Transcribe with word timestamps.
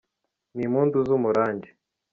Ni 0.53 0.61
impundu 0.67 0.97
z’umurangi 1.07 1.69